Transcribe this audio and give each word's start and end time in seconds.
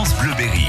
France 0.00 0.16
Bleu 0.16 0.32
Berry. 0.34 0.66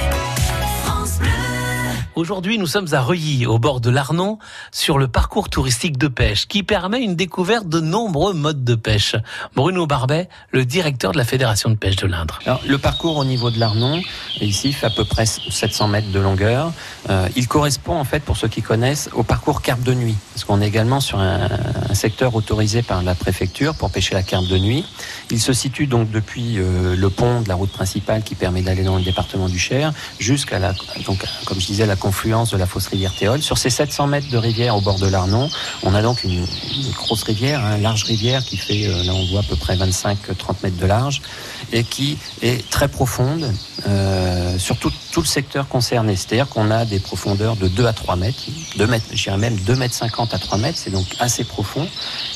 Aujourd'hui, 2.15 2.57
nous 2.57 2.67
sommes 2.67 2.93
à 2.93 2.99
Reuilly, 3.01 3.45
au 3.45 3.57
bord 3.57 3.79
de 3.79 3.89
l'Arnon, 3.89 4.37
sur 4.71 4.97
le 4.97 5.07
parcours 5.07 5.49
touristique 5.49 5.97
de 5.97 6.09
pêche, 6.09 6.47
qui 6.47 6.61
permet 6.61 7.01
une 7.01 7.15
découverte 7.15 7.69
de 7.69 7.79
nombreux 7.79 8.33
modes 8.33 8.65
de 8.65 8.75
pêche. 8.75 9.15
Bruno 9.55 9.87
Barbet, 9.87 10.27
le 10.51 10.65
directeur 10.65 11.13
de 11.13 11.17
la 11.17 11.23
Fédération 11.23 11.69
de 11.69 11.75
pêche 11.75 11.95
de 11.95 12.07
l'Indre. 12.07 12.39
Alors, 12.45 12.61
le 12.67 12.77
parcours 12.77 13.15
au 13.15 13.23
niveau 13.23 13.49
de 13.49 13.59
l'Arnon, 13.59 14.01
ici, 14.41 14.73
fait 14.73 14.87
à 14.87 14.89
peu 14.89 15.05
près 15.05 15.25
700 15.25 15.87
mètres 15.87 16.11
de 16.11 16.19
longueur. 16.19 16.73
Euh, 17.09 17.29
il 17.37 17.47
correspond, 17.47 17.97
en 17.97 18.03
fait, 18.03 18.19
pour 18.19 18.35
ceux 18.35 18.49
qui 18.49 18.61
connaissent, 18.61 19.09
au 19.13 19.23
parcours 19.23 19.61
carpe 19.61 19.81
de 19.81 19.93
nuit. 19.93 20.17
Parce 20.33 20.43
qu'on 20.43 20.61
est 20.61 20.67
également 20.67 20.99
sur 20.99 21.19
un, 21.19 21.47
un, 21.91 21.95
secteur 21.95 22.35
autorisé 22.35 22.81
par 22.81 23.03
la 23.03 23.15
préfecture 23.15 23.75
pour 23.75 23.91
pêcher 23.91 24.15
la 24.15 24.23
carpe 24.23 24.47
de 24.47 24.57
nuit. 24.57 24.85
Il 25.29 25.39
se 25.39 25.53
situe 25.53 25.87
donc 25.87 26.09
depuis 26.09 26.57
euh, 26.57 26.95
le 26.95 27.09
pont 27.09 27.41
de 27.41 27.49
la 27.49 27.55
route 27.55 27.71
principale 27.71 28.23
qui 28.23 28.35
permet 28.35 28.61
d'aller 28.61 28.83
dans 28.83 28.97
le 28.97 29.03
département 29.03 29.49
du 29.49 29.59
Cher 29.59 29.93
jusqu'à 30.19 30.59
la, 30.59 30.73
donc, 31.05 31.23
comme 31.45 31.59
je 31.59 31.67
disais, 31.67 31.85
la 31.85 31.95
confluence 31.95 32.51
de 32.51 32.57
la 32.57 32.65
fosse 32.65 32.87
rivière 32.87 33.13
Théol. 33.13 33.41
Sur 33.41 33.57
ces 33.57 33.69
700 33.69 34.07
mètres 34.07 34.29
de 34.29 34.37
rivière 34.37 34.75
au 34.75 34.81
bord 34.81 34.99
de 34.99 35.07
l'Arnon, 35.07 35.49
on 35.83 35.93
a 35.93 36.01
donc 36.01 36.23
une, 36.23 36.31
une 36.31 36.91
grosse 36.95 37.23
rivière, 37.23 37.59
une 37.59 37.65
hein, 37.65 37.77
large 37.77 38.03
rivière 38.03 38.43
qui 38.43 38.57
fait, 38.57 38.87
euh, 38.87 39.03
là 39.03 39.13
on 39.13 39.25
voit 39.27 39.41
à 39.41 39.43
peu 39.43 39.55
près 39.55 39.75
25-30 39.75 40.15
mètres 40.63 40.77
de 40.77 40.85
large 40.85 41.21
et 41.71 41.83
qui 41.83 42.17
est 42.41 42.69
très 42.69 42.87
profonde 42.87 43.51
euh, 43.87 44.57
sur 44.57 44.77
tout, 44.77 44.91
tout, 45.11 45.21
le 45.21 45.27
secteur 45.27 45.67
concerné. 45.67 46.15
C'est-à-dire 46.15 46.47
qu'on 46.47 46.69
a 46.71 46.85
des 46.85 46.99
profondeurs 46.99 47.55
de 47.55 47.67
2 47.67 47.85
à 47.85 47.93
3 47.93 48.15
mètres, 48.15 48.43
2 48.77 48.87
mètres, 48.87 49.05
je 49.11 49.23
dirais 49.23 49.37
même 49.37 49.55
2 49.55 49.75
mètres 49.75 49.95
50 49.95 50.33
à 50.33 50.39
3 50.39 50.57
mètres, 50.57 50.77
c'est 50.77 50.91
donc 50.91 51.05
assez 51.19 51.43
profond 51.43 51.80
né? 51.85 51.91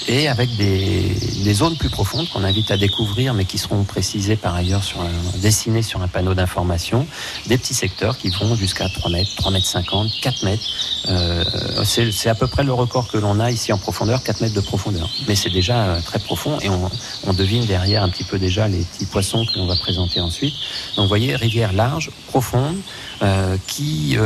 Et 0.08 0.28
avec 0.28 0.56
des, 0.56 1.54
zones 1.54 1.78
plus 1.78 1.90
profondes 1.90 2.28
qu'on 2.30 2.44
invite 2.44 2.70
à 2.72 2.78
découvrir 2.78 3.34
mais 3.34 3.46
qui 3.46 3.58
seront 3.58 3.84
précisées 3.84 4.36
par 4.36 4.56
ailleurs 4.56 4.84
sur 4.84 5.00
un, 5.00 5.38
dessinées 5.38 5.84
sur 5.84 6.02
un 6.02 6.08
panneau 6.08 6.34
d'information, 6.34 7.08
des 7.48 7.58
petits 7.58 7.74
secteurs 7.74 8.18
qui 8.18 8.30
vont 8.30 8.56
jusqu'à 8.56 8.90
3 8.90 9.10
mètres, 9.10 9.32
3 9.38 9.52
mètres 9.52 9.68
50, 9.68 10.12
4 10.22 10.44
mètres. 10.44 10.64
Euh, 11.08 11.44
c'est 11.86 12.30
à 12.30 12.36
peu 12.36 12.48
près 12.48 12.64
le 12.64 12.74
record 12.74 13.08
que 13.08 13.18
l'on 13.18 13.40
a 13.40 13.52
ici 13.52 13.72
en 13.72 13.78
profondeur, 13.78 14.22
4 14.24 14.42
mètres 14.42 14.56
de 14.56 14.60
profondeur. 14.60 15.10
Mais 15.28 15.36
c'est 15.36 15.50
déjà 15.50 15.86
euh, 15.86 16.02
très 16.02 16.20
profond 16.20 16.60
et 16.62 16.70
on, 16.70 16.90
devine 17.34 17.66
derrière 17.66 18.02
un 18.04 18.10
petit 18.10 18.24
peu 18.24 18.40
déjà 18.40 18.68
les 18.68 18.80
petits 18.80 19.06
poissons 19.06 19.46
que 19.46 19.60
l'on 19.60 19.68
va 19.68 19.76
présenter 19.76 20.20
ensuite. 20.20 20.54
Donc 20.96 21.04
vous 21.04 21.10
voyez, 21.10 21.36
rivière 21.36 21.74
large, 21.74 22.12
profonde, 22.28 22.78
euh, 23.22 23.58
qui 23.68 24.18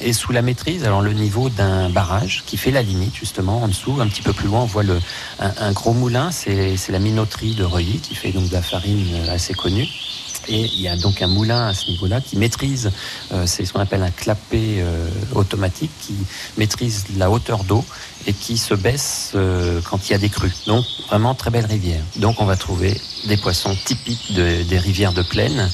est 0.00 0.12
sous 0.12 0.32
la 0.32 0.42
maîtrise, 0.42 0.84
alors 0.84 1.02
le 1.02 1.12
niveau 1.12 1.48
d'un 1.48 1.88
barrage 1.88 2.42
qui 2.46 2.56
fait 2.56 2.70
la 2.70 2.82
limite 2.82 3.14
justement 3.14 3.62
en 3.62 3.68
dessous, 3.68 3.98
un 4.00 4.06
petit 4.08 4.22
peu 4.22 4.32
plus 4.38 4.46
loin, 4.46 4.60
on 4.60 4.66
voit 4.66 4.84
le, 4.84 5.00
un, 5.40 5.52
un 5.58 5.72
gros 5.72 5.92
moulin, 5.92 6.30
c'est 6.30 6.78
la 6.90 6.98
minoterie 7.00 7.56
de 7.56 7.64
Reuilly 7.64 7.98
qui 7.98 8.14
fait 8.14 8.30
donc 8.30 8.48
de 8.48 8.52
la 8.52 8.62
farine 8.62 9.28
assez 9.28 9.52
connue. 9.52 9.88
Et 10.48 10.64
il 10.64 10.80
y 10.80 10.88
a 10.88 10.96
donc 10.96 11.20
un 11.22 11.26
moulin 11.26 11.68
à 11.68 11.74
ce 11.74 11.90
niveau-là 11.90 12.20
qui 12.20 12.36
maîtrise, 12.36 12.90
euh, 13.32 13.44
c'est 13.46 13.64
ce 13.64 13.72
qu'on 13.72 13.80
appelle 13.80 14.02
un 14.02 14.10
clapet 14.10 14.78
euh, 14.78 15.08
automatique, 15.34 15.90
qui 16.00 16.14
maîtrise 16.56 17.04
la 17.16 17.30
hauteur 17.30 17.64
d'eau 17.64 17.84
et 18.26 18.32
qui 18.32 18.56
se 18.56 18.74
baisse 18.74 19.32
euh, 19.34 19.80
quand 19.88 20.08
il 20.08 20.12
y 20.12 20.14
a 20.14 20.18
des 20.18 20.28
crues. 20.28 20.52
Donc 20.66 20.84
vraiment 21.08 21.34
très 21.34 21.50
belle 21.50 21.66
rivière. 21.66 22.02
Donc 22.16 22.40
on 22.40 22.46
va 22.46 22.56
trouver 22.56 22.98
des 23.26 23.36
poissons 23.36 23.76
typiques 23.84 24.32
de, 24.34 24.62
des 24.62 24.78
rivières 24.78 25.12
de 25.12 25.22
plaine. 25.22 25.70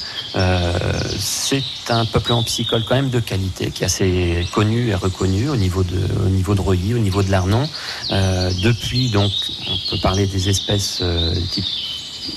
c'est 1.17 1.63
un 1.89 2.05
peuplement 2.05 2.43
piscicole 2.43 2.83
quand 2.87 2.95
même 2.95 3.09
de 3.09 3.19
qualité, 3.19 3.71
qui 3.71 3.83
est 3.83 3.85
assez 3.85 4.45
connu 4.53 4.89
et 4.89 4.95
reconnu 4.95 5.49
au 5.49 5.55
niveau 5.55 5.83
de, 5.83 5.99
au 6.25 6.29
niveau 6.29 6.55
de 6.55 6.61
Reuilly, 6.61 6.93
au 6.93 6.99
niveau 6.99 7.23
de 7.23 7.31
l'Arnon. 7.31 7.69
depuis 8.09 9.09
donc, 9.11 9.31
on 9.67 9.91
peut 9.91 10.01
parler 10.01 10.25
des 10.27 10.49
espèces 10.49 11.01
type 11.51 11.65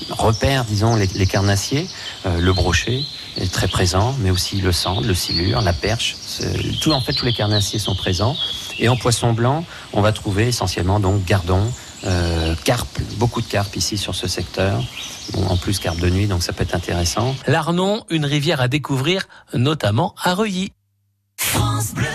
repères, 0.09 0.65
disons, 0.65 0.95
les, 0.95 1.07
les 1.07 1.27
carnassiers, 1.27 1.87
euh, 2.25 2.39
le 2.39 2.53
brochet 2.53 3.03
est 3.37 3.51
très 3.51 3.67
présent, 3.67 4.15
mais 4.19 4.31
aussi 4.31 4.61
le 4.61 4.71
sand, 4.71 5.05
le 5.05 5.13
silure, 5.13 5.61
la 5.61 5.73
perche. 5.73 6.15
Tout, 6.81 6.91
en 6.91 7.01
fait, 7.01 7.13
tous 7.13 7.25
les 7.25 7.33
carnassiers 7.33 7.79
sont 7.79 7.95
présents. 7.95 8.35
Et 8.79 8.89
en 8.89 8.95
poisson 8.95 9.33
blanc, 9.33 9.65
on 9.93 10.01
va 10.01 10.11
trouver 10.11 10.47
essentiellement 10.47 10.99
donc 10.99 11.23
gardon, 11.25 11.61
euh, 12.05 12.55
carpe, 12.63 12.99
beaucoup 13.17 13.41
de 13.41 13.47
carpe 13.47 13.75
ici 13.75 13.97
sur 13.97 14.15
ce 14.15 14.27
secteur. 14.27 14.81
Bon, 15.33 15.45
en 15.47 15.57
plus 15.57 15.79
carpe 15.79 15.99
de 15.99 16.09
nuit, 16.09 16.27
donc 16.27 16.43
ça 16.43 16.53
peut 16.53 16.63
être 16.63 16.75
intéressant. 16.75 17.35
L'Arnon, 17.45 18.03
une 18.09 18.25
rivière 18.25 18.61
à 18.61 18.67
découvrir, 18.67 19.27
notamment 19.53 20.15
à 20.23 20.33
Reuilly. 20.33 20.71
France 21.37 21.93
Bleu. 21.93 22.08